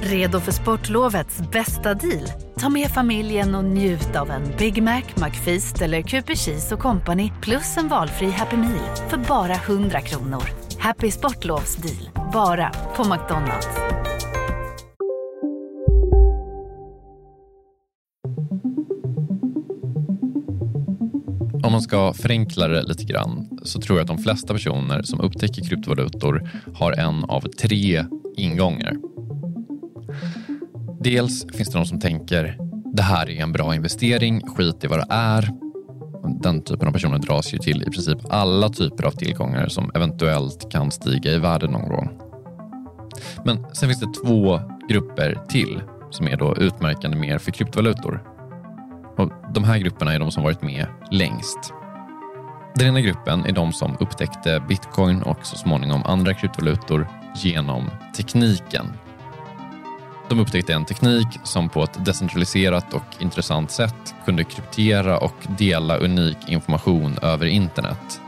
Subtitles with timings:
[0.00, 2.28] Redo för sportlovets bästa deal?
[2.58, 7.32] Ta med familjen och njut av en Big Mac, McFeast eller Cooper Cheese och Company
[7.42, 10.42] plus en valfri Happy Meal för bara 100 kronor.
[10.78, 13.68] Happy Sportlovs deal, bara på McDonalds.
[21.64, 25.20] Om man ska förenkla det lite grann så tror jag att de flesta personer som
[25.20, 28.04] upptäcker kryptovalutor har en av tre
[28.36, 28.96] ingångar.
[31.04, 32.56] Dels finns det de som tänker
[32.94, 35.48] det här är en bra investering, skit i vad det är.
[36.42, 40.70] Den typen av personer dras ju till i princip alla typer av tillgångar som eventuellt
[40.72, 42.10] kan stiga i värde någon gång.
[43.44, 48.22] Men sen finns det två grupper till som är då utmärkande mer för kryptovalutor.
[49.16, 51.72] Och de här grupperna är de som varit med längst.
[52.74, 58.86] Den ena gruppen är de som upptäckte bitcoin och så småningom andra kryptovalutor genom tekniken
[60.32, 65.96] de upptäckte en teknik som på ett decentraliserat och intressant sätt kunde kryptera och dela
[65.96, 68.20] unik information över internet.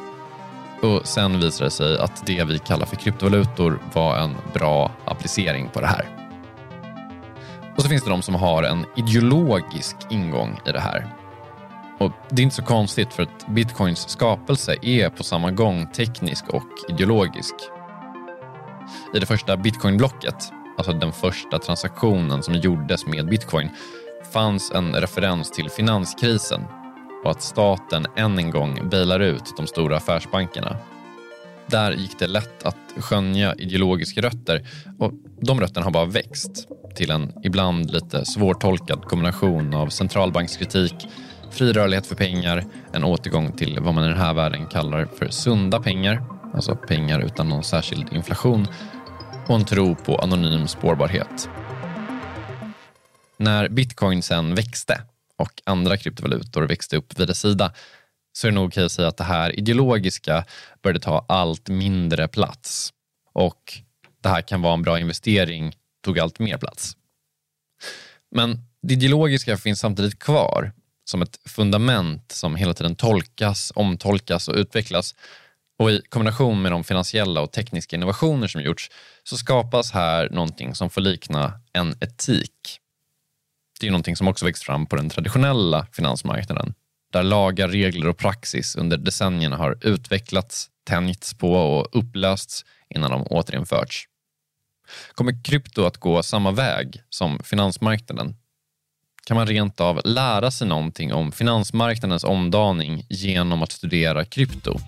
[0.83, 5.69] Och Sen visade det sig att det vi kallar för kryptovalutor var en bra applicering
[5.69, 6.09] på det här.
[7.77, 11.15] Och så finns det de som har en ideologisk ingång i det här.
[11.99, 16.49] Och Det är inte så konstigt för att bitcoins skapelse är på samma gång teknisk
[16.49, 17.55] och ideologisk.
[19.15, 23.69] I det första bitcoinblocket alltså den första transaktionen som gjordes med bitcoin,
[24.33, 26.61] fanns en referens till finanskrisen
[27.25, 30.77] och att staten än en gång bailar ut de stora affärsbankerna.
[31.67, 34.67] Där gick det lätt att skönja ideologiska rötter
[34.99, 40.95] och de rötterna har bara växt till en ibland lite svårtolkad kombination av centralbankskritik,
[41.51, 45.29] fri rörlighet för pengar, en återgång till vad man i den här världen kallar för
[45.29, 46.23] sunda pengar,
[46.55, 48.67] alltså pengar utan någon särskild inflation
[49.47, 51.49] och en tro på anonym spårbarhet.
[53.37, 55.03] När bitcoin sen växte
[55.37, 57.73] och andra kryptovalutor växte upp vid dess sida
[58.33, 60.45] så är det nog okej att säga att det här ideologiska
[60.83, 62.93] började ta allt mindre plats
[63.33, 63.79] och
[64.23, 66.97] det här kan vara en bra investering tog allt mer plats.
[68.31, 70.73] Men det ideologiska finns samtidigt kvar
[71.05, 75.15] som ett fundament som hela tiden tolkas, omtolkas och utvecklas
[75.79, 78.91] och i kombination med de finansiella och tekniska innovationer som gjorts
[79.25, 82.81] så skapas här någonting som får likna en etik.
[83.81, 86.75] Det är någonting som också växt fram på den traditionella finansmarknaden
[87.15, 92.65] där lagar, regler och praxis under decennierna har utvecklats, tänjts på och upplösts
[92.95, 94.05] innan de återinförts.
[95.15, 98.37] Kommer krypto att gå samma väg som finansmarknaden?
[99.27, 104.79] Kan man rent av lära sig någonting om finansmarknadens omdaning genom att studera krypto?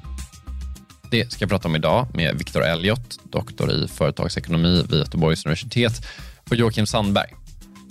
[1.10, 6.06] Det ska jag prata om idag med Viktor Elliot, doktor i företagsekonomi vid Göteborgs universitet
[6.50, 7.34] och Joakim Sandberg.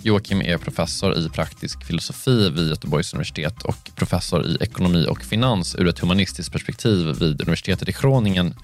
[0.02, 5.74] Joakim är professor i praktisk filosofi vid Göteborgs universitet och professor i ekonomi och finans
[5.74, 8.54] ur ett humanistiskt perspektiv vid universitetet i Groningen.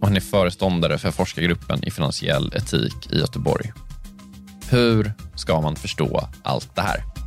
[0.00, 3.72] Och han är föreståndare för forskargruppen i finansiell etik i Göteborg.
[4.70, 7.17] Hur ska man förstå allt det här?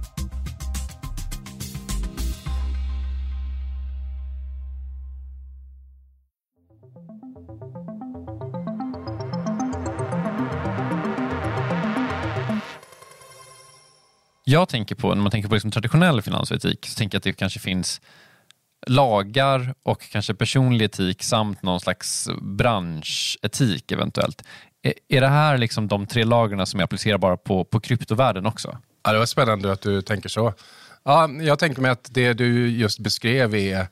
[14.51, 17.33] Jag tänker på, när man tänker på liksom traditionell finansetik, så tänker jag att det
[17.33, 18.01] kanske finns
[18.87, 24.43] lagar och kanske personlig etik samt någon slags branschetik eventuellt.
[24.81, 28.77] Är, är det här liksom de tre lagren som är applicerbara på, på kryptovärlden också?
[29.03, 30.53] Ja, det var spännande att du tänker så.
[31.03, 33.87] Ja, jag tänker mig att det du just beskrev är,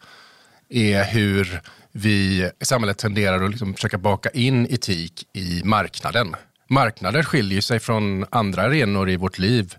[0.69, 6.35] är hur vi i samhället tenderar att liksom försöka baka in etik i marknaden.
[6.69, 9.75] Marknader skiljer sig från andra arenor i vårt liv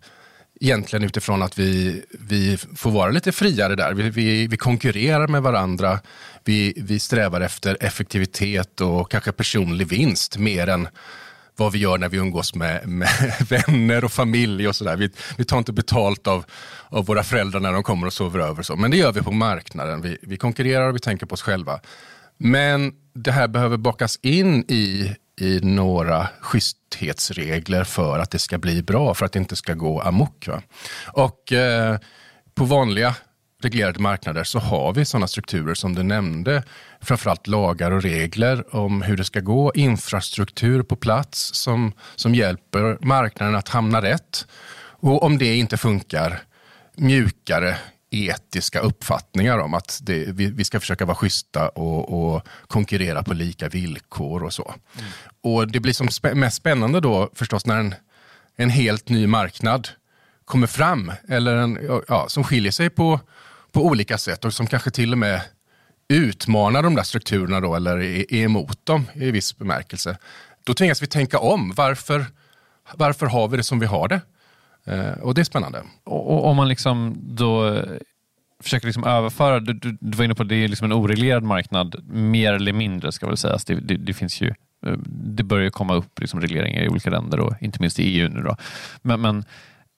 [0.61, 3.95] egentligen utifrån att vi, vi får vara lite friare där.
[3.95, 6.01] Vi, vi, vi konkurrerar med varandra.
[6.45, 10.89] Vi, vi strävar efter effektivitet och kanske personlig vinst mer än
[11.57, 13.09] vad vi gör när vi umgås med, med
[13.49, 14.97] vänner och familj och sådär.
[14.97, 16.45] Vi, vi tar inte betalt av,
[16.89, 18.63] av våra föräldrar när de kommer och sover över.
[18.63, 18.77] Så.
[18.77, 20.03] Men det gör vi på marknaden.
[20.03, 21.81] Vi, vi konkurrerar och vi tänker på oss själva.
[22.39, 28.83] Men det här behöver bakas in i i några schysthetsregler för att det ska bli
[28.83, 30.49] bra, för att det inte ska gå amok.
[30.49, 30.63] Va?
[31.13, 31.99] Och eh,
[32.55, 33.15] på vanliga
[33.63, 36.63] reglerade marknader så har vi sådana strukturer som du nämnde.
[37.01, 42.99] Framförallt lagar och regler om hur det ska gå, infrastruktur på plats som, som hjälper
[43.01, 44.47] marknaden att hamna rätt.
[45.03, 46.43] Och om det inte funkar,
[46.97, 47.77] mjukare
[48.11, 53.35] etiska uppfattningar om att det, vi, vi, ska försöka vara schyssta och, och, konkurrera på
[53.35, 54.75] lika villkor och så.
[54.99, 55.11] Mm.
[55.41, 57.95] Och det blir som spä, mest spännande då förstås när en,
[58.57, 59.89] en helt ny marknad
[60.45, 63.21] kommer fram, eller en, ja, som skiljer sig på,
[63.73, 65.41] på olika sätt och som kanske till och med
[66.09, 70.19] utmanar de där strukturerna då, eller är, är emot dem i viss bemärkelse.
[70.65, 71.73] Då tvingas vi tänka om.
[71.77, 72.27] Varför,
[72.95, 74.21] varför har vi det som vi har det?
[74.91, 75.83] Eh, och det är spännande.
[76.05, 77.83] Och, om man liksom då
[78.63, 81.43] försöker liksom överföra, du, du, du var inne på att det är liksom en oreglerad
[81.43, 83.65] marknad, mer eller mindre ska väl sägas.
[83.65, 84.49] Det, det, det finns ju
[84.87, 88.29] eh, det börjar komma upp liksom regleringar i olika länder och inte minst i EU
[88.29, 88.43] nu.
[88.43, 88.57] Då.
[89.03, 89.45] Men, men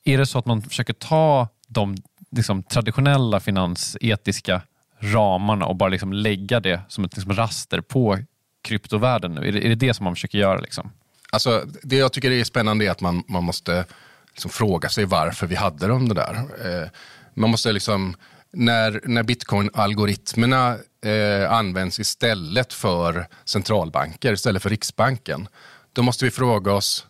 [0.04, 1.96] är det så att man försöker ta de
[2.30, 4.62] liksom, traditionella finansetiska
[5.00, 8.18] ramarna och bara liksom lägga det som ett liksom, raster på
[8.62, 9.48] kryptovärlden nu?
[9.48, 10.60] Är det, är det det som man försöker göra?
[10.60, 10.90] Liksom?
[11.32, 13.84] Alltså, det jag tycker är spännande är att man, man måste
[14.32, 16.34] liksom fråga sig varför vi hade dem det där.
[16.34, 16.88] Eh,
[17.34, 18.16] man måste liksom,
[18.52, 25.48] när, när bitcoin-algoritmerna eh, används istället för centralbanker, istället för Riksbanken,
[25.92, 27.06] då måste vi fråga oss,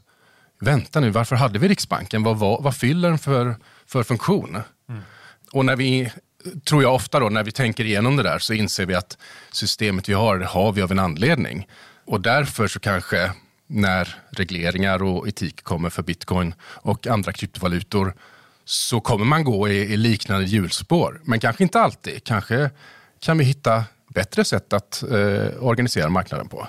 [0.61, 2.23] vänta nu, varför hade vi Riksbanken?
[2.23, 4.59] Vad, vad, vad fyller den för, för funktion?
[4.89, 5.03] Mm.
[5.53, 6.13] Och när vi,
[6.65, 9.19] tror jag ofta då, när vi tänker igenom det där så inser vi att
[9.53, 11.69] systemet vi har, det har vi av en anledning.
[12.05, 13.33] Och därför så kanske
[13.73, 18.15] när regleringar och etik kommer för bitcoin och andra kryptovalutor
[18.65, 21.21] så kommer man gå i, i liknande hjulspår.
[21.25, 22.25] Men kanske inte alltid.
[22.25, 22.71] Kanske
[23.21, 26.67] kan vi hitta bättre sätt att eh, organisera marknaden på.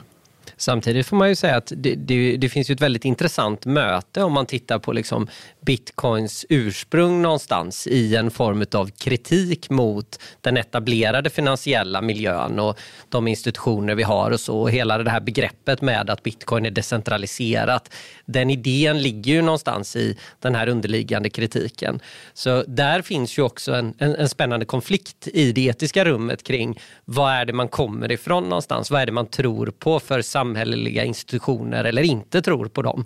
[0.63, 4.33] Samtidigt får man ju säga att det, det, det, finns ett väldigt intressant möte om
[4.33, 5.27] man tittar på liksom
[5.61, 12.79] bitcoins ursprung någonstans i en form av kritik mot den etablerade finansiella miljön och
[13.09, 14.59] de institutioner vi har och så.
[14.59, 17.93] Och hela det här begreppet med att bitcoin är decentraliserat.
[18.25, 21.99] Den idén ligger ju någonstans i den här underliggande kritiken.
[22.33, 26.79] Så där finns ju också en, en, en spännande konflikt i det etiska rummet kring
[27.05, 28.91] vad är det man kommer ifrån någonstans?
[28.91, 30.21] Vad är det man tror på för
[30.53, 33.05] samhälleliga institutioner eller inte tror på dem?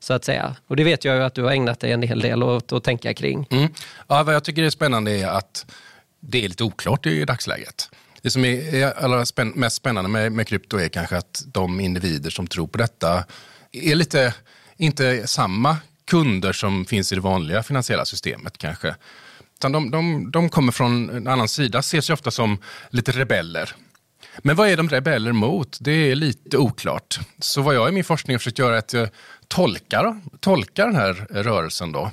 [0.00, 0.56] så att säga.
[0.66, 2.84] Och det vet jag ju att du har ägnat dig en hel del åt att
[2.84, 3.46] tänka kring.
[3.50, 3.68] Mm.
[4.08, 5.66] Ja, vad jag tycker är spännande är att
[6.20, 7.90] det är lite oklart i dagsläget.
[8.22, 12.30] Det som är allra spänn mest spännande med, med krypto är kanske att de individer
[12.30, 13.24] som tror på detta
[13.72, 14.34] är lite,
[14.76, 18.94] inte samma kunder som finns i det vanliga finansiella systemet kanske.
[19.58, 22.58] Utan de, de, de kommer från en annan sida, ser sig ofta som
[22.90, 23.74] lite rebeller.
[24.42, 25.78] Men vad är de rebeller mot?
[25.80, 27.18] Det är lite oklart.
[27.38, 29.08] Så vad jag i min forskning har försökt göra är att jag
[29.48, 31.92] tolkar, tolkar den här rörelsen.
[31.92, 32.10] Då.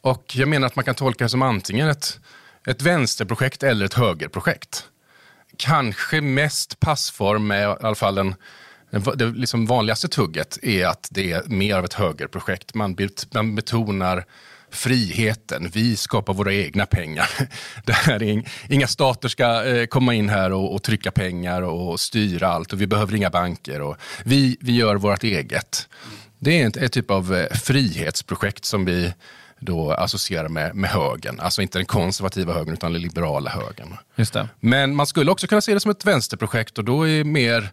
[0.00, 2.20] Och jag menar att man kan tolka det som antingen ett,
[2.66, 4.88] ett vänsterprojekt eller ett högerprojekt.
[5.56, 8.34] Kanske mest passform med i alla fall en
[8.90, 12.74] det liksom vanligaste tugget är att det är mer av ett högerprojekt.
[12.74, 12.96] Man,
[13.34, 14.24] man betonar
[14.70, 15.70] friheten.
[15.72, 17.30] Vi skapar våra egna pengar.
[17.84, 22.00] Det här är inga stater ska eh, komma in här och, och, trycka pengar och
[22.00, 23.80] styra allt och vi behöver inga banker.
[23.80, 25.88] Och vi, vi gör vårt eget.
[26.38, 29.12] Det är ett, ett typ av eh, frihetsprojekt som vi
[29.60, 31.40] då associerar med, med högern.
[31.40, 33.96] Alltså inte den konservativa högern utan den liberala högern.
[34.16, 34.48] Just det.
[34.60, 37.70] Men man skulle också kunna se det som ett vänsterprojekt och då är mer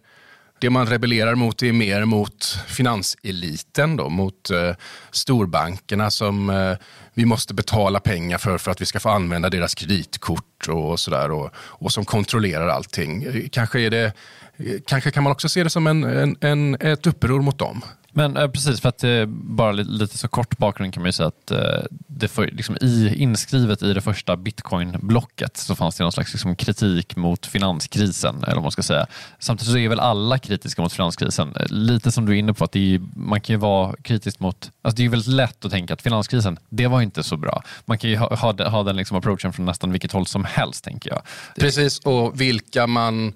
[0.58, 4.72] det man rebellerar mot är mer mot finanseliten, då, mot eh,
[5.10, 6.76] storbankerna som eh,
[7.14, 11.30] vi måste betala pengar för för att vi ska få använda deras kreditkort och sådär
[11.30, 13.48] och, och som kontrollerar allting.
[13.52, 14.12] Kanske, är det,
[14.56, 17.82] eh, kanske kan man också se det som en, en, en ett uppror mot dem.
[18.16, 21.12] Men eh, precis, för att eh, bara lite, lite, så kort bakgrund kan man ju
[21.12, 21.58] säga att eh,
[21.90, 26.56] det för, liksom, i, inskrivet i det första bitcoin-blocket så fanns det någon slags liksom,
[26.56, 28.42] kritik mot finanskrisen.
[28.42, 29.06] Eller vad man ska säga.
[29.38, 31.56] Samtidigt så är väl alla kritiska mot finanskrisen.
[31.56, 34.70] Eh, lite som du är inne på, att är, man kan ju vara kritisk mot...
[34.82, 37.62] Alltså det är väldigt lätt att tänka att finanskrisen, det var inte så bra.
[37.84, 40.84] Man kan ju ha, ha, ha den liksom approachen från nästan vilket håll som helst,
[40.84, 41.22] tänker jag.
[41.56, 43.32] Precis, och vilka man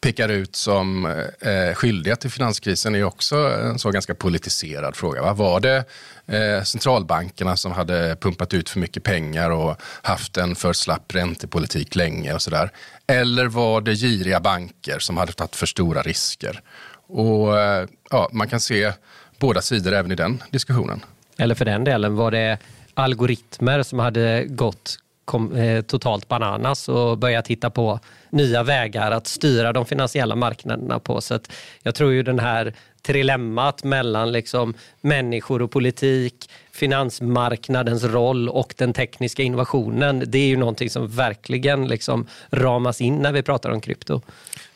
[0.00, 1.06] pekar ut som
[1.40, 5.22] eh, skyldiga till finanskrisen är också en så ganska politiserad fråga.
[5.22, 5.32] Va?
[5.32, 5.84] Var det
[6.26, 11.94] eh, centralbankerna som hade pumpat ut för mycket pengar och haft en för slapp räntepolitik
[11.94, 12.70] länge och sådär?
[13.06, 16.60] Eller var det giriga banker som hade tagit för stora risker?
[17.06, 18.92] Och eh, ja, Man kan se
[19.38, 21.00] båda sidor även i den diskussionen.
[21.38, 22.58] Eller för den delen, var det
[22.94, 24.98] algoritmer som hade gått
[25.30, 30.98] kom, eh, totalt bananas och börjat hitta på nya vägar att styra de finansiella marknaderna
[30.98, 31.20] på.
[31.20, 31.38] Så
[31.82, 38.92] jag tror ju den här trilemmat mellan liksom människor och politik, finansmarknadens roll och den
[38.92, 40.24] tekniska innovationen.
[40.26, 44.20] Det är ju någonting som verkligen liksom ramas in när vi pratar om krypto.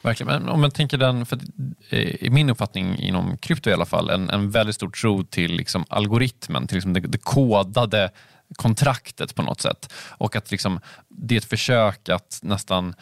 [0.02, 0.32] Verkligen.
[0.32, 1.38] Men om man tänker den, för
[1.88, 5.52] eh, i min uppfattning inom krypto i alla fall, en, en väldigt stor tro till
[5.52, 8.10] liksom algoritmen, till liksom det, det kodade
[8.56, 9.92] kontraktet på något sätt.
[10.08, 12.94] Och att liksom, det är ett försök att nästan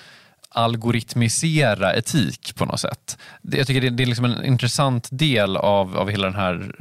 [0.54, 3.18] algoritmisera etik på något sätt.
[3.42, 6.74] Jag tycker det, är liksom en intressant del av, av hela den här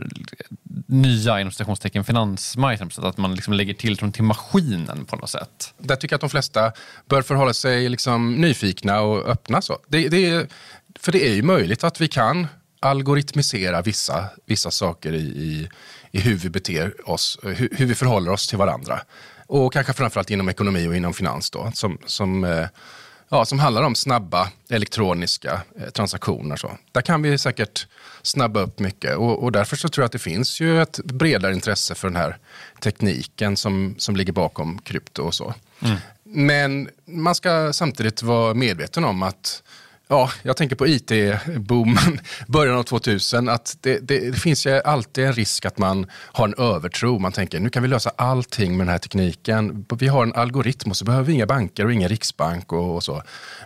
[0.87, 5.73] nya inom citationstecken finansmarknaden, att man liksom lägger tilltron till maskinen på något sätt.
[5.77, 6.71] Där tycker jag att de flesta
[7.09, 9.61] bör förhålla sig liksom nyfikna och öppna.
[9.61, 9.77] Så.
[9.87, 10.51] Det, det
[10.99, 12.47] för det är ju möjligt att vi kan
[12.79, 15.69] algoritmisera vissa, vissa saker i, i,
[16.11, 19.01] i hur vi beter oss, hur, hur, vi förhåller oss till varandra.
[19.47, 22.67] Och kanske framförallt inom ekonomi och inom finans då, som, som eh,
[23.31, 26.55] ja, som handlar om snabba elektroniska eh, transaktioner.
[26.55, 26.77] Så.
[26.91, 27.87] Där kan vi säkert
[28.21, 31.53] snabba upp mycket och, och, därför så tror jag att det finns ju ett bredare
[31.53, 32.37] intresse för den här
[32.79, 35.53] tekniken som, som ligger bakom krypto och så.
[35.79, 35.97] Mm.
[36.23, 39.63] Men man ska samtidigt vara medveten om att
[40.11, 43.49] Ja, jag tänker på it-boomen, början av 2000.
[43.49, 47.19] Att det, det, det, finns ju alltid en risk att man har en övertro.
[47.19, 49.85] Man tänker nu kan vi lösa allting med den här tekniken.
[49.99, 53.03] Vi har en algoritm och så behöver vi inga banker och ingen riksbank och, och
[53.03, 53.23] så.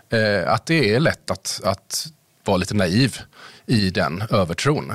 [0.09, 2.07] Eh, att det är lätt att, att
[2.43, 3.17] vara lite naiv
[3.65, 4.93] i den övertron.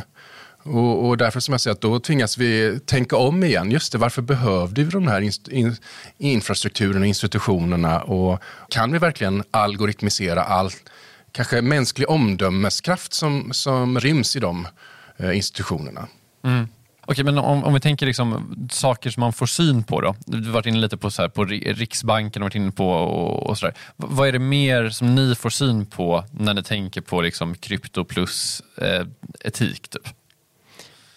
[0.62, 3.70] Och, och, därför som jag säger att då tvingas vi tänka om igen.
[3.70, 5.76] Just det, varför behövde vi de här in, in,
[6.18, 8.00] infrastrukturen och institutionerna?
[8.02, 10.90] Och kan vi verkligen algoritmisera allt?
[11.32, 14.68] Kanske mänsklig omdömeskraft som, som ryms i de
[15.16, 16.06] eh, institutionerna.
[16.44, 16.68] Mm.
[17.06, 20.16] Okej, men om, om vi tänker liksom, saker som man får syn på då.
[20.26, 23.58] Du har varit inne lite på, så här, på Riksbanken varit inne på och, och
[23.58, 27.54] så Vad är det mer som ni får syn på när ni tänker på liksom,
[27.54, 29.06] krypto plus eh,
[29.40, 29.88] etik?
[29.88, 30.08] Typ?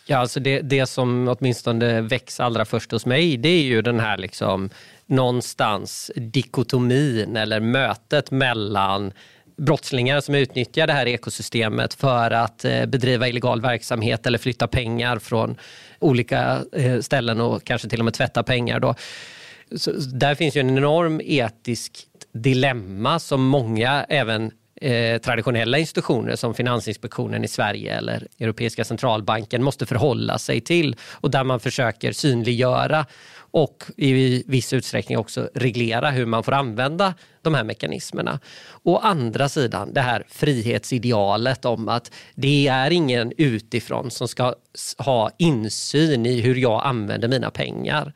[0.05, 3.99] Ja, alltså det, det som åtminstone väcks allra först hos mig det är ju den
[3.99, 4.69] här liksom,
[5.05, 9.11] någonstans dikotomin eller mötet mellan
[9.57, 15.19] brottslingar som utnyttjar det här ekosystemet för att eh, bedriva illegal verksamhet eller flytta pengar
[15.19, 15.55] från
[15.99, 18.79] olika eh, ställen och kanske till och med tvätta pengar.
[18.79, 18.95] Då.
[19.75, 24.51] Så där finns ju en enorm etisk dilemma som många, även
[24.83, 31.31] eh, traditionella institutioner som Finansinspektionen i Sverige eller Europeiska centralbanken måste förhålla sig till och
[31.31, 37.53] där man försöker synliggöra och i viss utsträckning också reglera hur man får använda de
[37.53, 38.39] här mekanismerna.
[38.83, 44.55] Å andra sidan det här frihetsidealet om att det är ingen utifrån som ska
[44.97, 48.13] ha insyn i hur jag använder mina pengar.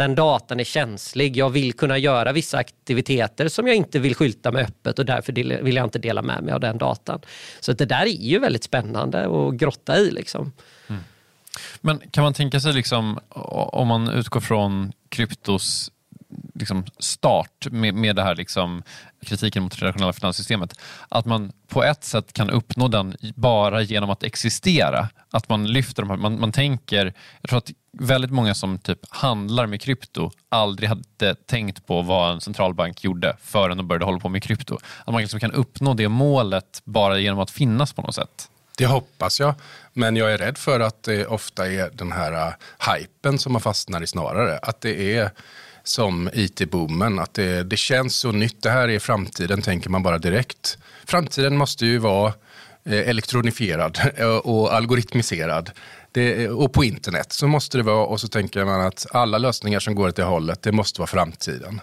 [0.00, 1.36] Den datan är känslig.
[1.36, 5.32] Jag vill kunna göra vissa aktiviteter som jag inte vill skylta med öppet och därför
[5.62, 7.20] vill jag inte dela med mig av den datan.
[7.60, 10.10] Så det där är ju väldigt spännande att grotta i.
[10.10, 10.52] Liksom.
[10.86, 11.02] Mm.
[11.80, 15.90] Men kan man tänka sig, liksom, om man utgår från kryptos
[16.54, 18.82] liksom start med, med det här liksom,
[19.26, 24.10] kritiken mot det traditionella finanssystemet, att man på ett sätt kan uppnå den bara genom
[24.10, 25.08] att existera.
[25.30, 28.98] Att man lyfter de här, man, man tänker, jag tror att väldigt många som typ
[29.08, 34.18] handlar med krypto aldrig hade tänkt på vad en centralbank gjorde förrän de började hålla
[34.18, 34.78] på med krypto.
[35.04, 38.48] Att man liksom kan uppnå det målet bara genom att finnas på något sätt.
[38.78, 39.54] Det hoppas jag,
[39.92, 42.54] men jag är rädd för att det ofta är den här äh,
[42.92, 44.58] hypen som man fastnar i snarare.
[44.58, 45.30] Att det är
[45.90, 48.62] som it-boomen, att det, det känns så nytt.
[48.62, 50.78] Det här är framtiden, tänker man bara direkt.
[51.04, 52.32] Framtiden måste ju vara
[52.84, 55.70] eh, elektronifierad eh, och algoritmiserad.
[56.12, 59.38] Det, eh, och på internet så måste det vara och så tänker man att alla
[59.38, 61.80] lösningar som går åt det hållet, det måste vara framtiden.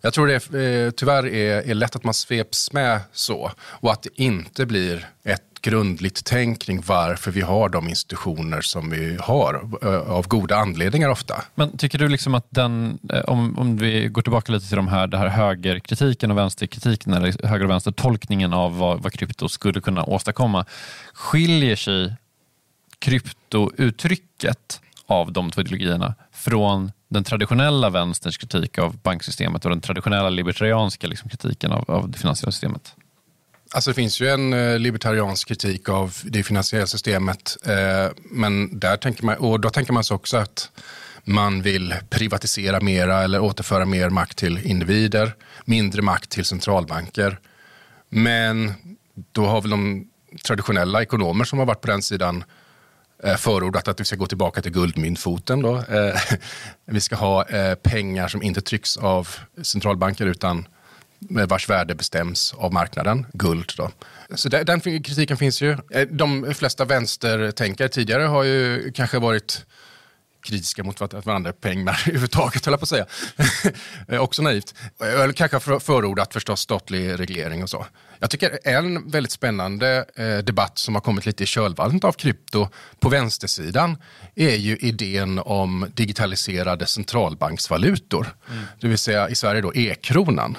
[0.00, 4.22] Jag tror det tyvärr är, är lätt att man sveps med så och att det
[4.22, 10.10] inte blir ett grundligt tänk kring varför vi har de institutioner som vi har, eh,
[10.10, 11.44] av goda anledningar ofta.
[11.54, 14.88] Men tycker du liksom att den, eh, om, om vi går tillbaka lite till de
[14.88, 19.80] här, det här högerkritiken och vänsterkritiken, eller höger och vänstertolkningen av vad, vad krypto skulle
[19.80, 20.64] kunna åstadkomma,
[21.12, 22.14] skiljer sig
[22.98, 30.30] kryptouttrycket av de två ideologierna från den traditionella vänsterns kritik av banksystemet och den traditionella
[30.30, 32.94] libertarianska liksom, kritiken av, av det finansiella systemet?
[33.70, 37.56] Alltså det finns ju en eh, libertariansk kritik av det finansiella systemet.
[37.66, 40.70] Eh, men där tänker man, och då tänker man sig också att
[41.24, 45.34] man vill privatisera mera eller återföra mer makt till individer,
[45.64, 47.38] mindre makt till centralbanker.
[48.08, 48.74] Men
[49.32, 50.08] då har väl de
[50.44, 52.44] traditionella ekonomer som har varit på den sidan
[53.24, 55.62] eh, förordat att vi ska gå tillbaka till guldmyntfoten.
[55.62, 55.76] Då.
[55.76, 56.20] Eh,
[56.84, 59.28] vi ska ha eh, pengar som inte trycks av
[59.62, 60.68] centralbanker utan
[61.20, 63.72] vars värde bestäms av marknaden, guld.
[63.76, 63.90] Då.
[64.34, 65.76] Så den kritiken finns ju.
[66.10, 69.66] De flesta vänstertänkare tidigare har ju kanske varit
[70.42, 73.06] kritiska mot att man använder pengar överhuvudtaget, höll jag på att säga.
[74.20, 74.74] Också naivt.
[75.00, 77.86] Eller kanske förordat förstås statlig reglering och så.
[78.18, 82.68] Jag tycker en väldigt spännande eh, debatt som har kommit lite i kölvattnet av krypto
[83.00, 83.96] på vänstersidan
[84.34, 88.34] är ju idén om digitaliserade centralbanksvalutor.
[88.50, 88.64] Mm.
[88.80, 90.58] Det vill säga i Sverige då e-kronan.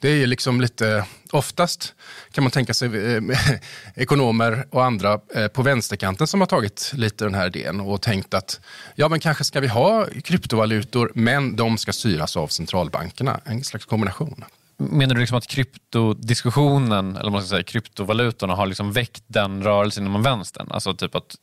[0.00, 1.94] Det är ju liksom lite, oftast
[2.32, 3.22] kan man tänka sig eh,
[3.94, 8.34] ekonomer och andra eh, på vänsterkanten som har tagit lite den här idén och tänkt
[8.34, 8.60] att
[8.94, 13.40] ja men kanske ska vi ha kryptovalutor men de ska styras av centralbankerna.
[13.44, 14.44] En slags kombination.
[14.80, 20.06] Menar du liksom att kryptodiskussionen, eller man ska säga kryptovalutorna, har liksom väckt den rörelsen
[20.06, 20.66] inom vänstern?
[20.70, 21.36] Alltså typ att,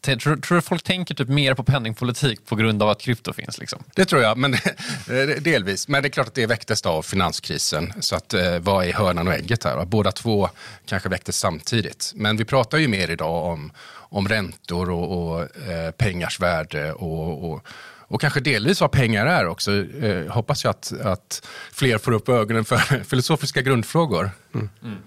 [0.00, 3.58] tror, tror du folk tänker typ mer på penningpolitik på grund av att krypto finns?
[3.58, 3.82] Liksom?
[3.94, 4.56] Det tror jag, men
[5.40, 5.88] delvis.
[5.88, 7.92] Men det är klart att det väcktes av finanskrisen.
[8.00, 9.84] Så att, eh, vad är hönan och ägget här?
[9.84, 10.48] Båda två
[10.86, 12.12] kanske väcktes samtidigt.
[12.14, 17.52] Men vi pratar ju mer idag om, om räntor och, och eh, pengars värde och,
[17.52, 17.66] och
[18.10, 19.72] och kanske delvis vad pengar är också.
[20.02, 24.30] Eh, hoppas jag att, att fler får upp ögonen för filosofiska grundfrågor.
[24.54, 24.70] Mm.
[24.82, 24.98] Mm.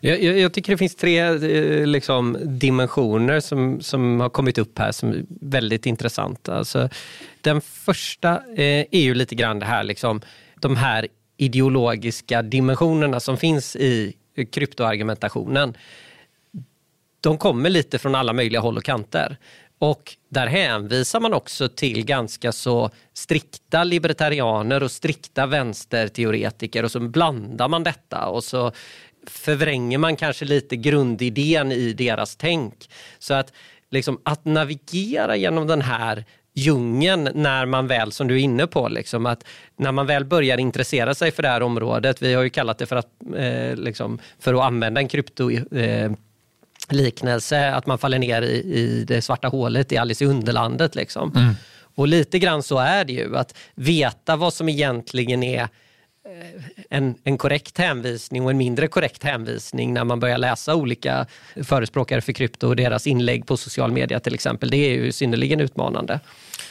[0.00, 4.78] Jag, jag, jag, tycker det finns tre eh, liksom, dimensioner som, som har kommit upp
[4.78, 6.54] här som är väldigt intressanta.
[6.54, 6.88] Alltså,
[7.40, 10.20] den första eh, är ju lite grann det här, liksom,
[10.60, 14.14] de här ideologiska dimensionerna som finns i
[14.52, 15.74] kryptoargumentationen.
[17.20, 19.36] De kommer lite från alla möjliga håll och kanter.
[19.78, 27.00] Och där hänvisar man också till ganska så strikta libertarianer och strikta vänsterteoretiker och så
[27.00, 28.72] blandar man detta och så
[29.26, 32.90] förvränger man kanske lite grundidén i deras tänk.
[33.18, 33.52] Så att,
[33.90, 36.24] liksom, att navigera genom den här
[36.54, 39.44] djungeln när man väl, som du är inne på, liksom, att
[39.76, 42.86] när man väl börjar intressera sig för det här området, vi har ju kallat det
[42.86, 46.12] för att, eh, liksom, för att använda en krypto eh,
[46.88, 50.94] liknelse, att man faller ner i, i det svarta hålet i Alice i Underlandet.
[50.94, 51.32] Liksom.
[51.36, 51.54] Mm.
[51.94, 55.68] Och lite grann så är det ju, att veta vad som egentligen är
[56.90, 61.26] en, en korrekt hänvisning och en mindre korrekt hänvisning när man börjar läsa olika
[61.64, 64.70] förespråkare för krypto och deras inlägg på social media till exempel.
[64.70, 66.20] Det är ju synnerligen utmanande.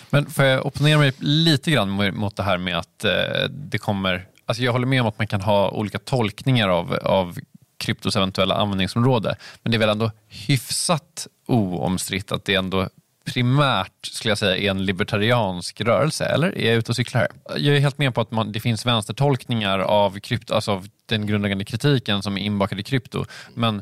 [0.10, 3.12] Men får jag opponera mig lite grann mot det här med att eh,
[3.50, 7.38] det kommer Alltså jag håller med om att man kan ha olika tolkningar av, av
[7.78, 9.36] kryptos eventuella användningsområde.
[9.64, 12.90] Men det är väl ändå hyfsat oomstritt att det ändå
[13.34, 17.58] primärt skulle jag säga är en libertariansk rörelse, eller är jag ute och cyklar här?
[17.58, 21.28] Jag är helt med på att man, det finns vänstertolkningar av, krypto, alltså av den
[21.28, 23.26] grundläggande kritiken som är inbakad i krypto.
[23.54, 23.82] Men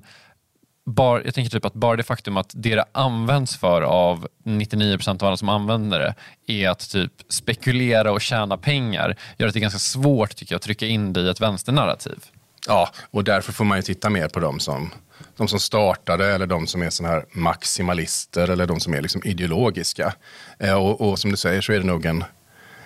[0.85, 5.09] bar, jag tänker typ att bara det faktum att det det används för av 99%
[5.09, 6.15] av alla som använder det
[6.47, 10.57] är att typ spekulera och tjäna pengar gör att det är ganska svårt tycker jag,
[10.57, 12.19] att trycka in det i ett vänsternarrativ.
[12.67, 14.91] Ja, och därför får man ju titta mer på dem som,
[15.37, 19.21] de som startade eller de som är såna här maximalister eller de som är liksom
[19.25, 20.13] ideologiska.
[20.59, 22.23] Eh, och, och, som du säger så är det nog en,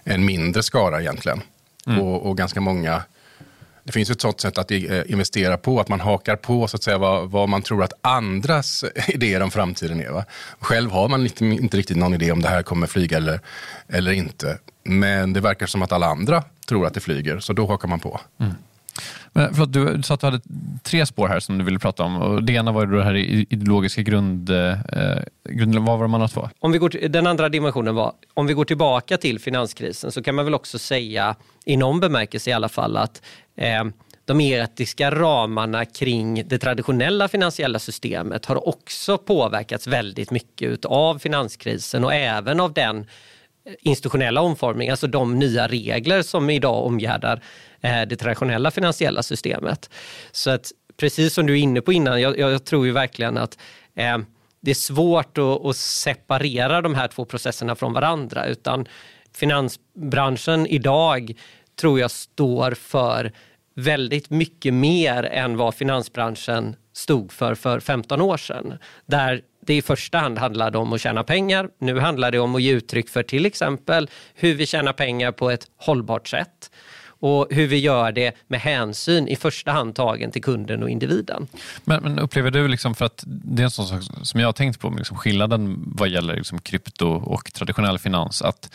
[0.04, 1.42] en mindre skara egentligen.
[1.88, 2.02] Mm.
[2.02, 3.04] Och, och, ganska många
[3.84, 6.84] det finns ett sånt sätt att eh, investera på, att man hakar på så att
[6.84, 10.10] säga, vad, vad man tror att andras idéer om framtiden är.
[10.10, 10.26] Va?
[10.60, 13.40] Själv har man inte, inte riktigt någon idé om det här kommer flyga eller,
[13.88, 14.58] eller inte.
[14.84, 18.00] Men det verkar som att alla andra tror att det flyger, så då hakar man
[18.00, 18.20] på.
[18.40, 18.54] Mm.
[19.34, 20.42] Men, förlåt, du sa att du hade
[20.84, 22.18] tre spår här som du ville prata om.
[22.18, 24.50] Och det ena var det här ideologiska grund...
[24.50, 24.78] Eh,
[25.50, 26.50] grund vad var de andra två?
[26.60, 30.24] Om vi går till, den andra dimensionen var, om vi går tillbaka till finanskrisen så
[30.24, 33.22] kan man väl också säga, i någon bemärkelse i alla fall, att
[33.58, 33.84] eh,
[34.26, 42.04] de etiska ramarna kring det traditionella finansiella systemet har också påverkats väldigt mycket av finanskrisen
[42.04, 43.06] och även av den eh,
[43.80, 47.42] institutionella omformning, alltså de nya regler som idag omgärdar
[47.82, 49.90] Eh, det traditionella finansiella systemet.
[50.32, 53.58] Så att precis som du är inne på innan, jag, jag tror ju verkligen att
[53.96, 54.18] eh,
[54.62, 58.86] det är svårt att, att, separera de här två processerna från varandra utan
[59.34, 61.34] finansbranschen idag
[61.80, 63.32] tror jag står för
[63.76, 68.78] väldigt mycket mer än vad finansbranschen stod för för 15 år sedan.
[69.06, 71.70] Där det i första hand handlade om att tjäna pengar.
[71.80, 75.50] Nu handlar det om att ge uttryck för till exempel hur vi tjänar pengar på
[75.50, 76.72] ett hållbart sätt
[77.22, 81.48] och hur vi gör det med hänsyn i första hand tagen till kunden och individen.
[81.84, 84.54] Men, men upplever du, liksom, för att det är en sån sak som jag har
[84.54, 88.70] tänkt på, liksom skillnaden vad gäller liksom krypto och traditionell finans, att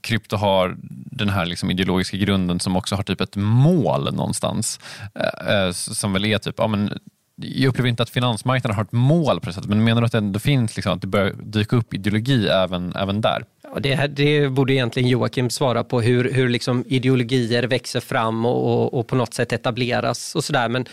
[0.00, 0.76] krypto har
[1.10, 4.80] den här liksom ideologiska grunden som också har typ ett mål någonstans.
[5.14, 6.98] Eh, eh som väl är typ, ja, men
[7.36, 10.12] jag upplever inte att finansmarknaden har ett mål på det sättet, men menar du att
[10.12, 13.44] det ändå finns, liksom, att det börjar dyka upp ideologi även, även där?
[13.74, 18.46] Och det, här, det borde egentligen Joakim svara på, hur, hur liksom ideologier växer fram
[18.46, 20.68] och, och, och på något sätt etableras och sådär.
[20.68, 20.86] Men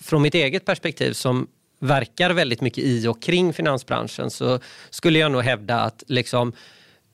[0.00, 1.46] från mitt eget perspektiv som
[1.80, 4.58] verkar väldigt mycket i och kring finansbranschen så
[4.90, 6.52] skulle jag nog hävda att liksom,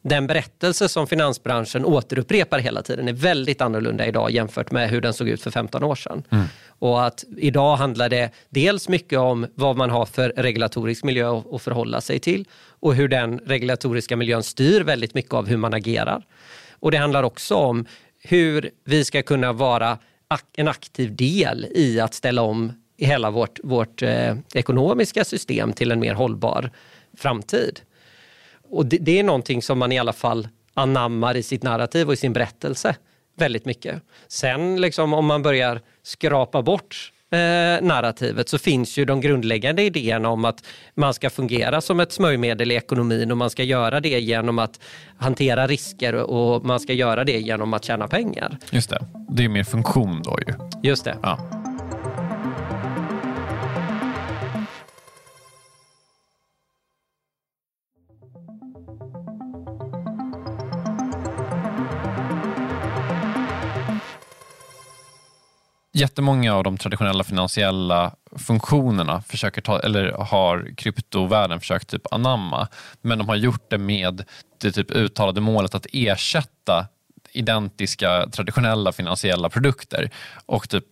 [0.02, 5.14] den berättelse som finansbranschen återupprepar hela tiden är väldigt annorlunda idag jämfört med hur den
[5.14, 6.22] såg ut för 15 år sedan.
[6.30, 6.44] Mm.
[6.66, 11.62] Och att idag handlar det dels mycket om vad man har för regulatorisk miljö att
[11.62, 12.48] förhålla sig till
[12.80, 16.26] och hur den regulatoriska miljön styr väldigt mycket av hur man agerar.
[16.72, 17.86] Och det handlar också om
[18.22, 19.98] hur vi ska kunna vara
[20.56, 26.00] en aktiv del i att ställa om hela vårt, vårt eh, ekonomiska system till en
[26.00, 26.70] mer hållbar
[27.16, 27.80] framtid.
[28.70, 32.12] Och det, det, är någonting som man i alla fall anammar i sitt narrativ och
[32.12, 32.96] i sin berättelse
[33.36, 34.02] väldigt mycket.
[34.28, 37.38] Sen liksom, om man börjar skrapa bort eh,
[37.82, 42.72] narrativet så finns ju de grundläggande idéerna om att man ska fungera som ett smörjmedel
[42.72, 44.80] i ekonomin och man ska göra det genom att
[45.18, 48.58] hantera risker och man ska göra det genom att tjäna pengar.
[48.70, 50.54] Just det, det är mer funktion då ju.
[50.82, 51.16] Just det.
[51.22, 51.59] Ja.
[65.92, 72.68] Jättemånga av de traditionella finansiella funktionerna försöker ta, eller har kryptovärlden försökt typ anamma.
[73.00, 74.24] Men de har gjort det med
[74.60, 76.86] det typ uttalade målet att ersätta
[77.32, 80.10] identiska traditionella finansiella produkter.
[80.46, 80.84] Och typ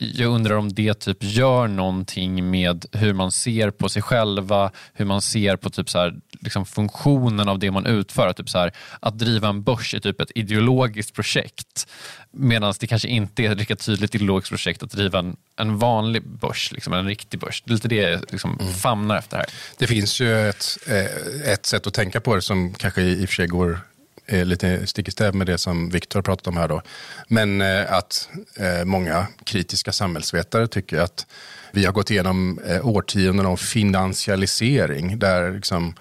[0.00, 5.04] jag undrar om det typ gör någonting med hur man ser på sig själva, hur
[5.04, 8.32] man ser på typ så här, liksom funktionen av det man utför.
[8.32, 11.88] Typ så här, att driva en börs är typ ett ideologiskt projekt
[12.30, 16.28] medan det kanske inte är ett lika tydligt ideologiskt projekt att driva en, en vanlig
[16.28, 17.62] börs, liksom en riktig börs.
[17.66, 18.72] Det är lite det jag liksom mm.
[18.72, 19.46] famnar efter här.
[19.78, 23.28] Det finns ju ett, eh, ett sätt att tänka på det som kanske i och
[23.28, 23.80] för sig går
[24.28, 26.68] är lite stick i stäv med det som Viktor pratat om här.
[26.68, 26.82] Då.
[27.28, 31.26] Men eh, att eh, många kritiska samhällsvetare tycker att
[31.72, 35.94] vi har gått igenom eh, årtionden av finansialisering där liksom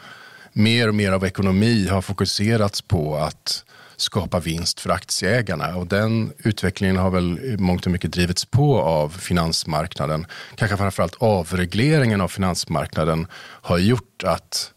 [0.53, 3.63] mer och mer av ekonomi har fokuserats på att
[3.97, 5.75] skapa vinst för aktieägarna.
[5.75, 10.25] Och den utvecklingen har väl mångt och mycket drivits på av finansmarknaden.
[10.55, 13.27] Kanske framförallt avregleringen av finansmarknaden
[13.61, 14.73] har gjort att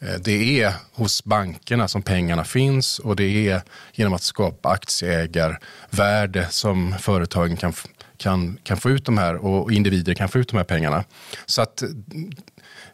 [0.00, 6.46] Eh, det är hos bankerna som pengarna finns och det är genom att skapa aktieägarvärde
[6.50, 7.72] som företagen kan,
[8.16, 11.04] kan, kan få ut de här och individer kan få ut de här pengarna.
[11.46, 12.30] Så att mm,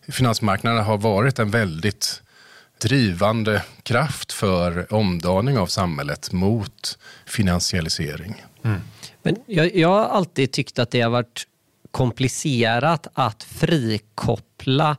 [0.09, 2.23] finansmarknaden har varit en väldigt
[2.81, 8.45] drivande kraft för omdaning av samhället mot finansialisering.
[8.65, 8.81] Mm.
[9.23, 11.47] Men jag, jag har alltid tyckt att det har varit
[11.91, 14.97] komplicerat att frikoppla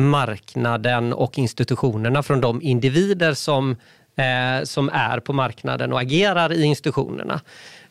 [0.00, 3.76] marknaden och institutionerna från de individer som,
[4.16, 7.40] eh, som är på marknaden och agerar i institutionerna.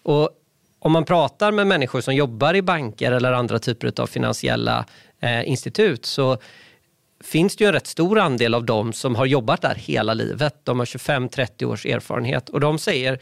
[0.04, 0.30] Och
[0.80, 4.86] om man pratar med människor som jobbar i banker eller andra typer av finansiella
[5.20, 6.38] eh, institut så
[7.24, 10.56] finns det ju en rätt stor andel av dem som har jobbat där hela livet.
[10.64, 13.20] De har 25-30 års erfarenhet och de säger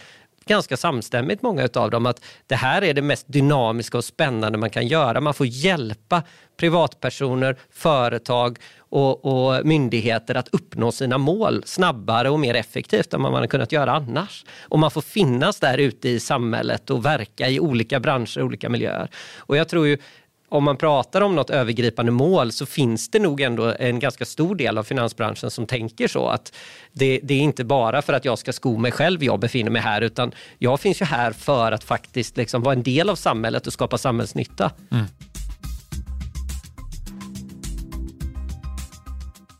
[0.47, 4.69] ganska samstämmigt många av dem att det här är det mest dynamiska och spännande man
[4.69, 5.21] kan göra.
[5.21, 6.23] Man får hjälpa
[6.57, 8.57] privatpersoner, företag
[8.89, 13.47] och, och, myndigheter att uppnå sina mål snabbare och mer effektivt än vad man har
[13.47, 14.45] kunnat göra annars.
[14.61, 18.69] Och man får finnas där ute i samhället och verka i olika branscher och olika
[18.69, 19.09] miljöer.
[19.37, 19.97] Och jag tror ju
[20.49, 24.55] om man pratar om något övergripande mål så finns det nog ändå en ganska stor
[24.55, 26.55] del av finansbranschen som tänker så att
[26.93, 29.81] det, det, är inte bara för att jag ska sko mig själv jag befinner mig
[29.81, 33.67] här utan jag finns ju här för att faktiskt liksom vara en del av samhället
[33.67, 34.71] och skapa samhällsnytta.
[34.91, 35.05] Mm.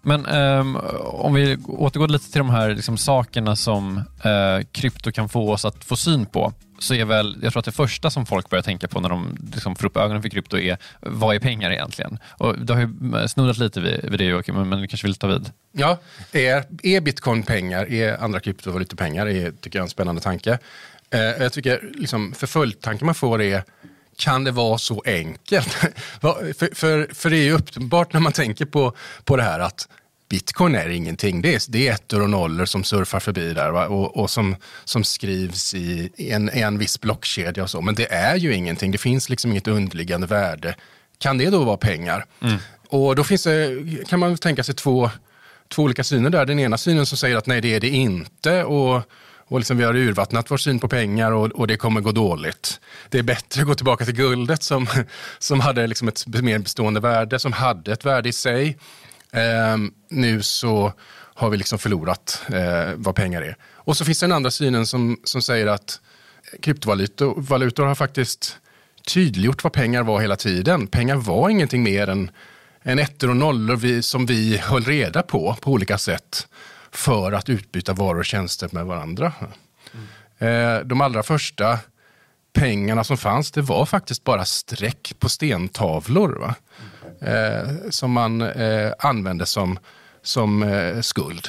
[0.02, 5.30] Men um, om vi återgår lite till de här liksom, sakerna som uh, krypto kan
[5.30, 8.26] få oss att få syn på så är väl, jag tror att det första som
[8.26, 11.40] folk börjar tänka på när de liksom får upp ögonen för krypto är vad är
[11.40, 12.20] pengar egentligen?
[12.28, 15.28] Och du har ju snuddat lite vid, vid det Joakim, men du kanske vill ta
[15.28, 15.52] vid?
[15.72, 15.98] Ja,
[16.32, 17.92] är, är bitcoin pengar?
[17.92, 19.28] Är andra kryptovalutor pengar?
[19.28, 20.60] är tycker jag är en spännande tanke.
[21.10, 23.64] Eh, jag tycker liksom, för följdtanken man får är
[24.18, 25.74] kan det vara så enkelt?
[26.22, 29.88] för, för, för det är ju uppenbart när man tänker på, på det här att
[30.30, 31.42] bitcoin är ingenting.
[31.42, 33.88] Det är, det är ettor och nollor som surfar förbi där va?
[33.88, 37.82] och, och som, som skrivs i en, en viss blockkedja och så.
[37.82, 38.92] Men det är ju ingenting.
[38.92, 40.76] Det finns liksom inget underliggande värde.
[41.20, 42.26] Kan det då vara pengar?
[42.42, 42.58] Mm.
[42.90, 45.10] Och då finns det, kan man tänka sig två,
[45.68, 46.46] två olika syner där.
[46.46, 48.64] Den ena synen som säger att nej, det är det inte.
[48.64, 49.02] Och,
[49.48, 52.80] och liksom vi har urvattnat vår syn på pengar och, och, det kommer gå dåligt.
[53.10, 54.88] Det är bättre att gå tillbaka till guldet som,
[55.40, 58.78] som hade liksom ett mer bestående värde, som hade ett värde i sig.
[59.34, 59.78] Eh,
[60.10, 60.94] nu så
[61.34, 63.58] har vi liksom förlorat eh, vad pengar är.
[63.74, 66.02] Och så finns den andra synen som, som säger att
[66.62, 68.58] kryptovalutor har faktiskt
[69.08, 70.88] tydliggjort vad pengar var hela tiden.
[70.88, 72.32] Pengar var ingenting mer än,
[72.84, 76.48] än ettor och nollor vi, som vi höll reda på på olika sätt
[76.92, 79.34] för att utbyta varor och tjänster med varandra.
[80.40, 80.88] Mm.
[80.88, 81.80] De allra första
[82.54, 86.30] pengarna som fanns, det var faktiskt bara streck på stentavlor.
[86.30, 86.56] Va?
[86.80, 86.92] Mm.
[87.22, 89.80] Eh, som man eh, använder som,
[90.22, 91.48] som eh, skuld.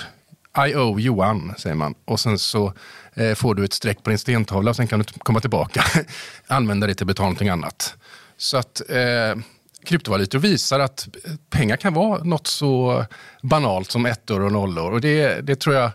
[0.67, 1.95] I owe you one, säger man.
[2.05, 2.73] Och sen så
[3.15, 5.85] eh, får du ett streck på din stentavla och sen kan du komma tillbaka
[6.47, 7.95] använda det till att betala någonting annat.
[8.37, 9.43] Så att eh,
[9.85, 11.09] kryptovalutor visar att
[11.51, 13.05] pengar kan vara något så
[13.43, 14.93] banalt som ettor och nollor.
[14.93, 15.91] Och det, det tror jag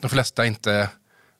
[0.00, 0.88] de flesta inte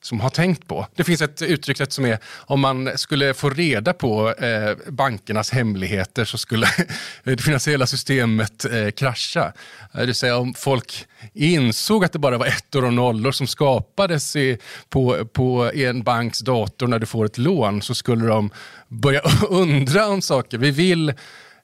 [0.02, 0.86] som har tänkt på.
[0.94, 6.24] Det finns ett uttryckssätt som är om man skulle få reda på eh, bankernas hemligheter
[6.24, 6.66] så skulle
[7.24, 9.52] det finansiella systemet eh, krascha.
[9.94, 13.46] Eh, det vill säga om folk insåg att det bara var ettor och nollor som
[13.46, 18.50] skapades i, på, på en banks dator när du får ett lån så skulle de
[18.88, 20.58] börja undra om saker.
[20.58, 21.12] Vi vill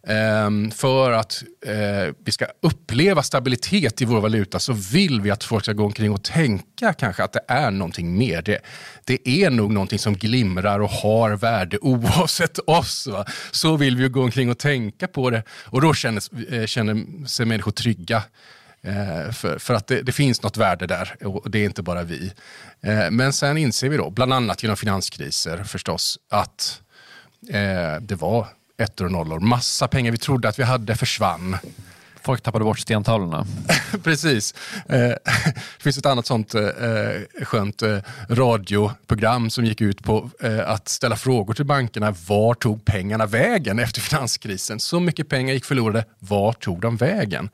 [0.09, 5.45] Ehm, för att eh, vi ska uppleva stabilitet i vår valuta så vill vi att
[5.45, 8.43] folk ska gå omkring och tänka kanske att det är någonting mer.
[8.43, 8.59] Det,
[9.05, 13.07] det är nog någonting som glimrar och har värde oavsett oss.
[13.07, 13.25] Va?
[13.51, 17.47] Så vill vi gå omkring och tänka på det och då känner, eh, känner sig
[17.47, 18.23] människor trygga.
[18.83, 22.03] Eh, för, för, att det, det, finns något värde där och det är inte bara
[22.03, 22.33] vi.
[22.81, 26.83] Eh, men sen inser vi då, bland annat genom finanskriser förstås, att
[27.51, 28.47] eh, det var
[28.79, 29.41] ettor och nollor.
[29.41, 31.57] Massa pengar vi trodde att vi hade försvann.
[32.23, 33.47] Folk tappade bort stentavlorna.
[34.05, 34.55] Precis.
[34.89, 34.99] Eh,
[35.77, 36.63] det finns ett annat sånt eh,
[37.43, 40.31] skönt eh, radioprogram som gick ut på
[40.67, 42.15] att ställa frågor till bankerna.
[42.29, 44.81] Var tog pengarna vägen efter finanskrisen?
[44.81, 46.05] Så mycket pengar gick förlorade.
[46.19, 47.51] Var tog de vägen?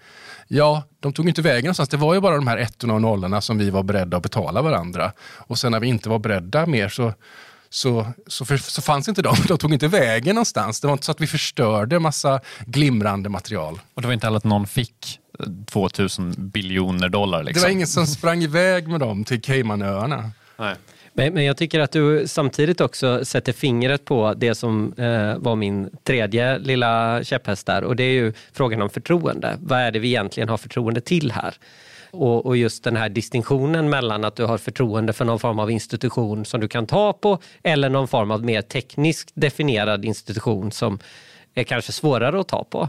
[0.49, 1.89] Ja, de tog inte vägen någonstans.
[1.89, 4.63] Det var ju bara de här ettorna och nollorna som vi var beredda att betala
[4.63, 5.13] varandra.
[5.21, 7.13] Och sen när vi inte var beredda mer så
[7.75, 9.37] så, så, för, så fanns inte de.
[9.49, 10.81] De tog inte vägen någonstans.
[10.81, 13.81] Det var inte så att vi förstörde massa glimrande material.
[13.95, 15.21] Och det var inte heller att någon fick
[15.67, 17.43] 2000 biljoner dollar?
[17.43, 17.61] Liksom.
[17.61, 20.31] Det var ingen som sprang iväg med dem till Caymanöarna.
[20.59, 20.75] Nej.
[21.13, 25.57] Men, men jag tycker att du samtidigt också sätter fingret på det som eh, var
[25.57, 29.59] min tredje lilla käpphäst där och det är ju frågan om förtroende.
[29.61, 31.55] Vad är det vi egentligen har förtroende till här?
[32.15, 35.71] Och, och, just den här distinktionen mellan att du har förtroende för någon form av
[35.71, 40.99] institution som du kan ta på eller någon form av mer tekniskt definierad institution som
[41.55, 42.89] är kanske svårare att ta på.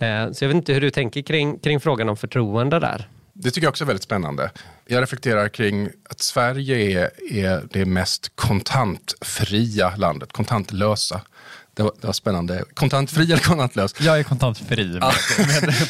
[0.00, 3.08] Eh, så jag vet inte hur du tänker kring, kring frågan om förtroende där.
[3.32, 4.50] Det tycker jag också är väldigt spännande.
[4.86, 11.20] Jag reflekterar kring att Sverige är, är det mest kontantfria landet, kontantlösa.
[11.76, 12.64] Det var, det var spännande.
[12.74, 13.94] Kontantfri eller kontantlös?
[14.00, 15.00] Jag är kontantfri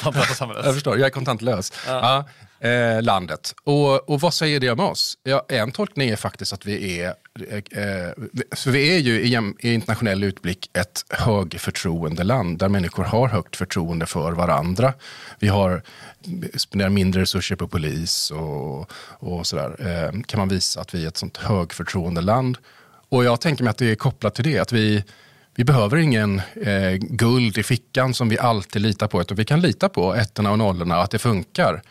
[0.02, 0.64] kontantlösa samhället.
[0.64, 1.72] Jag förstår, jag är kontantlös.
[1.86, 2.24] Ja.
[2.60, 3.54] Ja, eh, landet.
[3.64, 5.18] Och, och vad säger det om oss?
[5.22, 8.12] Ja, en tolkning är faktiskt att vi är, eh,
[8.56, 14.06] för vi är ju i, i internationell utblick ett högförtroendeland där människor har högt förtroende
[14.06, 14.92] för varandra.
[15.38, 15.82] Vi har
[16.54, 19.76] spenderar mindre resurser på polis och, och sådär.
[19.88, 22.58] Eh, kan man visa att vi är ett sånt högförtroendeland.
[23.08, 25.04] Och jag tänker mig att det är kopplat till det, att vi
[25.56, 29.60] vi behöver ingen eh, guld i fickan som vi alltid litar på, utan vi kan
[29.60, 31.82] lita på ettorna och nollorna, att det funkar.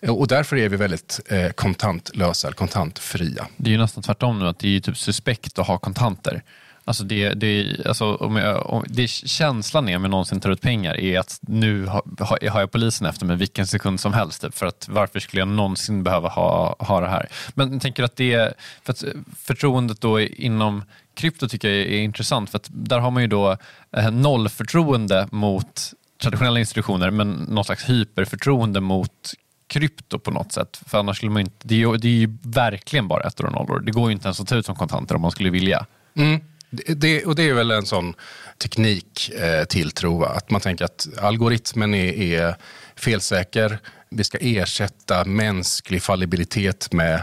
[0.00, 3.46] Eh, och därför är vi väldigt eh, kontantlösa, kontantfria.
[3.56, 6.42] Det är ju nästan tvärtom nu, att det är typ suspekt att ha kontanter.
[6.84, 10.60] Alltså det, det, alltså om jag, om, det känslan är om jag någonsin tar ut
[10.60, 14.42] pengar är att nu har, har jag polisen efter mig vilken sekund som helst.
[14.42, 17.28] Typ, för att varför skulle jag någonsin behöva ha, ha det här?
[17.54, 19.04] Men jag tänker att det för att
[19.36, 20.82] förtroendet då inom
[21.14, 23.56] krypto tycker jag är intressant för att där har man ju då
[23.96, 29.34] eh, nollförtroende mot traditionella institutioner men något slags hyperförtroende mot
[29.66, 30.82] krypto på något sätt.
[30.86, 33.52] För annars skulle man inte, det, är ju, det är ju verkligen bara ettor och
[33.52, 33.80] nollor.
[33.80, 35.86] Det går ju inte ens att ta ut som kontanter om man skulle vilja.
[36.14, 36.40] Mm.
[36.70, 38.14] Det, och det är väl en sån
[38.58, 42.56] tekniktilltro, eh, att man tänker att algoritmen är, är
[42.96, 43.78] felsäker.
[44.10, 47.22] Vi ska ersätta mänsklig fallibilitet med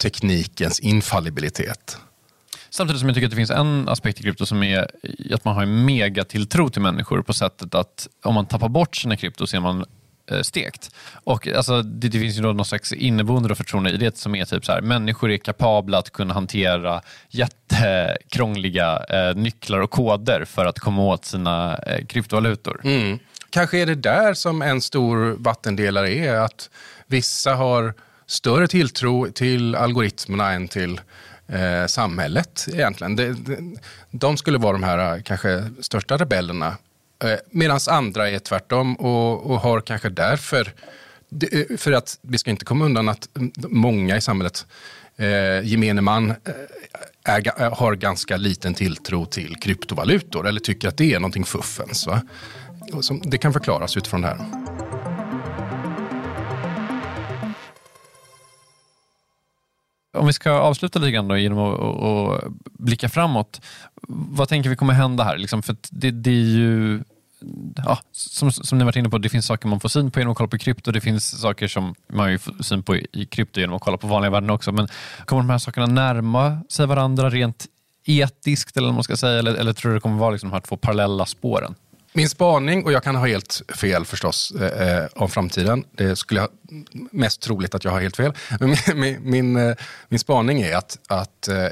[0.00, 1.98] teknikens infallibilitet.
[2.70, 4.90] Samtidigt som jag tycker att det finns en aspekt i krypto som är
[5.34, 9.16] att man har en megatilltro till människor på sättet att om man tappar bort sina
[9.16, 9.84] krypto så är man
[10.30, 10.90] Eh, stekt.
[11.24, 14.44] Och alltså, det, det, finns ju då någon slags inneboende förtroende i det som är
[14.44, 20.66] typ så här, människor är kapabla att kunna hantera jättekrångliga eh, nycklar och koder för
[20.66, 22.80] att komma åt sina eh, kryptovalutor.
[22.84, 23.18] Mm.
[23.50, 26.70] Kanske är det där som en stor vattendelare är, att
[27.06, 27.94] vissa har
[28.26, 31.00] större tilltro till algoritmerna än till
[31.48, 33.16] eh, samhället egentligen.
[33.16, 33.78] De, de,
[34.10, 36.76] de, skulle vara de här eh, kanske största rebellerna.
[37.24, 40.72] Eh, Medan andra är tvärtom och, och har kanske därför
[41.52, 44.66] eh, för att vi ska inte komma undan att mm, många i samhället,
[45.16, 46.34] eh, gemene man, eh,
[47.24, 52.06] är, har ganska liten tilltro till kryptovalutor eller tycker att det är någonting fuffens.
[52.06, 52.22] Va?
[53.22, 54.85] Det kan förklaras utifrån det här.
[60.16, 63.60] Om vi ska avsluta lite grann då, genom att och, och blicka framåt.
[64.08, 65.38] Vad tänker vi kommer hända här?
[65.38, 67.02] Liksom, för det, det är ju
[67.76, 70.32] ja, som, som ni varit inne på, det finns saker man får syn på genom
[70.32, 70.92] att kolla på krypto.
[70.92, 74.30] Det finns saker som man får syn på i krypto genom att kolla på vanliga
[74.30, 74.72] värden också.
[74.72, 74.88] Men
[75.24, 77.66] kommer de här sakerna närma sig varandra rent
[78.04, 80.60] etiskt eller, man ska säga, eller, eller tror du det kommer vara liksom de här
[80.60, 81.74] två parallella spåren?
[82.16, 85.84] Min spaning, och jag kan ha helt fel förstås eh, eh, om framtiden.
[85.92, 86.48] Det skulle jag,
[87.10, 88.32] mest troligt att jag har helt fel.
[88.60, 89.76] Men min, min, eh,
[90.08, 91.68] min, spaning är att, att eh,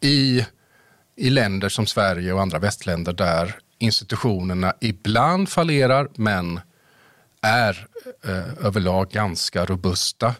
[0.00, 0.46] i,
[1.16, 6.60] i länder som Sverige och andra västländer där institutionerna ibland fallerar men
[7.42, 7.86] är
[8.24, 10.34] eh, överlag ganska robusta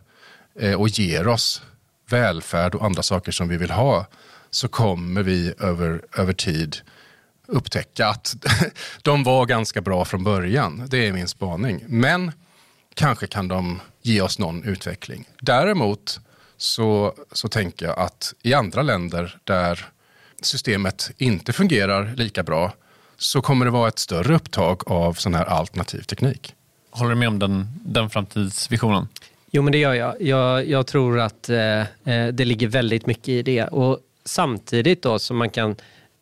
[0.60, 1.62] eh, och ger oss
[2.10, 4.06] välfärd och andra saker som vi vill ha
[4.50, 6.76] så kommer vi över, över tid
[7.46, 8.34] upptäcka att
[9.02, 10.82] de var ganska bra från början.
[10.88, 11.84] Det är min spaning.
[11.86, 12.32] Men
[12.94, 15.24] kanske kan de ge oss någon utveckling.
[15.40, 16.20] Däremot
[16.56, 19.88] så, så tänker jag att i andra länder där
[20.42, 22.72] systemet inte fungerar lika bra
[23.16, 26.54] så kommer det vara ett större upptag av sån här alternativ teknik.
[26.90, 29.08] Håller du med om den, den framtidsvisionen?
[29.50, 30.22] Jo, men det gör jag.
[30.22, 33.64] Jag, jag tror att eh, eh det ligger väldigt mycket i det.
[33.64, 35.76] Och Samtidigt då som man kan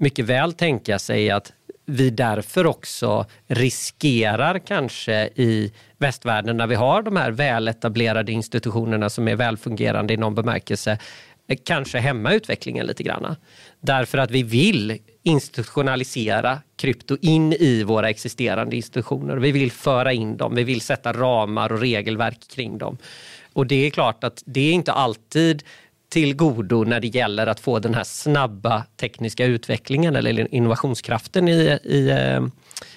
[0.04, 1.52] mycket väl tänka sig att
[1.86, 9.28] vi därför också riskerar kanske i västvärlden när vi har de här väletablerade institutionerna som
[9.28, 10.98] är välfungerande i någon bemärkelse,
[11.64, 13.36] kanske hämma utvecklingen lite grann.
[13.80, 19.36] Därför att vi vill institutionalisera krypto in i våra existerande institutioner.
[19.36, 22.98] Vi vill föra in dem, vi vill sätta ramar och regelverk kring dem.
[23.52, 25.62] Och det är klart att det är inte alltid
[26.14, 31.78] till godo när det gäller att få den här snabba tekniska utvecklingen eller innovationskraften i,
[31.84, 32.42] i eh,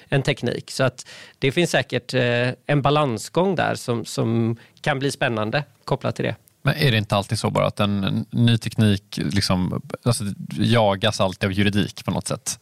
[0.09, 0.71] en teknik.
[0.71, 1.07] Så att
[1.39, 6.35] det finns säkert eh, en balansgång där som, som kan bli spännande kopplat till det.
[6.61, 10.23] Men är det inte alltid så bara att en ny teknik liksom, alltså,
[10.59, 12.59] jagas alltid av juridik på något sätt?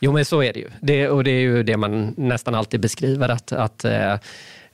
[0.00, 0.70] Jo, men så är det ju.
[0.80, 3.84] Det, och det är ju det man nästan alltid beskriver att, att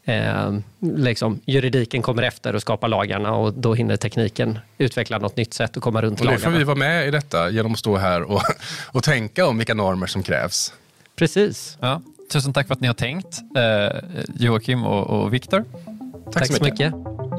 [0.08, 5.54] eh, liksom, juridiken kommer efter och skapar lagarna och då hinner tekniken utveckla något nytt
[5.54, 6.46] sätt att komma runt och lagarna.
[6.46, 8.42] Nu får vi vara med i detta genom att stå här och,
[8.92, 10.72] och tänka om vilka normer som krävs.
[11.16, 11.78] Precis.
[11.80, 12.02] Ja.
[12.32, 13.98] Tusen tack för att ni har tänkt, eh,
[14.38, 15.64] Joakim och, och Viktor.
[16.24, 16.94] Tack, tack så mycket.
[16.94, 17.37] mycket.